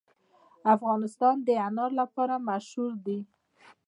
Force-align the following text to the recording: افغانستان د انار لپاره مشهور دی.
افغانستان 0.75 1.35
د 1.47 1.49
انار 1.67 1.91
لپاره 2.01 2.35
مشهور 2.49 2.91
دی. 3.05 3.19